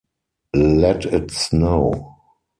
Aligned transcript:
Let 0.55 1.05
it 1.05 1.29
snow. 1.29 2.17